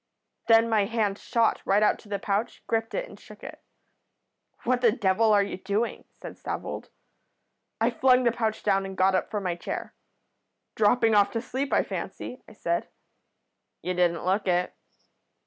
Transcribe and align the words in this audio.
Then 0.47 0.67
my 0.67 0.85
hand 0.85 1.19
shot 1.19 1.61
right 1.63 1.83
out 1.83 1.99
to 1.99 2.09
the 2.09 2.17
pouch, 2.17 2.63
gripped 2.65 2.95
it, 2.95 3.07
and 3.07 3.19
shook 3.19 3.43
it. 3.43 3.61
"'What 4.63 4.81
the 4.81 4.91
devil 4.91 5.31
are 5.31 5.43
you 5.43 5.57
doing?' 5.57 6.05
said 6.11 6.39
Stavold. 6.39 6.89
"I 7.79 7.91
flung 7.91 8.23
the 8.23 8.31
pouch 8.31 8.63
down 8.63 8.83
and 8.87 8.97
got 8.97 9.13
up 9.13 9.29
from 9.29 9.43
my 9.43 9.53
chair. 9.53 9.93
'Dropping 10.73 11.13
off 11.13 11.29
to 11.33 11.39
sleep, 11.43 11.71
I 11.71 11.83
fancy,' 11.83 12.41
I 12.47 12.53
said. 12.53 12.87
"'You 13.83 13.93
didn't 13.93 14.25
look 14.25 14.47
it.' 14.47 14.73